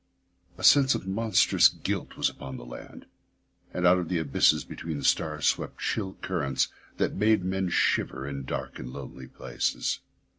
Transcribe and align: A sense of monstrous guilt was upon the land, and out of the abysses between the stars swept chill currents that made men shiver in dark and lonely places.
A 0.57 0.63
sense 0.63 0.95
of 0.95 1.05
monstrous 1.05 1.67
guilt 1.67 2.17
was 2.17 2.27
upon 2.27 2.57
the 2.57 2.65
land, 2.65 3.05
and 3.71 3.85
out 3.85 3.99
of 3.99 4.09
the 4.09 4.17
abysses 4.17 4.63
between 4.65 4.97
the 4.97 5.03
stars 5.03 5.45
swept 5.45 5.77
chill 5.79 6.13
currents 6.23 6.69
that 6.97 7.13
made 7.13 7.43
men 7.45 7.69
shiver 7.69 8.27
in 8.27 8.43
dark 8.43 8.79
and 8.79 8.89
lonely 8.91 9.27
places. 9.27 9.99